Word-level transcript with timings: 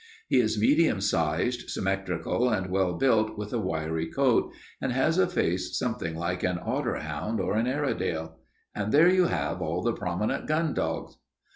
He 0.29 0.39
is 0.39 0.59
medium 0.59 0.99
sized, 0.99 1.69
symmetrical, 1.69 2.49
and 2.49 2.71
well 2.71 2.93
built, 2.95 3.37
with 3.37 3.53
a 3.53 3.59
wiry 3.59 4.07
coat, 4.07 4.51
and 4.81 4.91
has 4.91 5.19
a 5.19 5.27
face 5.27 5.77
something 5.77 6.15
like 6.15 6.41
an 6.41 6.57
otter 6.59 6.95
hound 6.95 7.39
or 7.39 7.53
an 7.55 7.67
Airedale. 7.67 8.39
And 8.73 8.91
there 8.91 9.09
you 9.09 9.25
have 9.25 9.61
all 9.61 9.83
the 9.83 9.93
prominent 9.93 10.47
gun 10.47 10.73
dogs." 10.73 11.19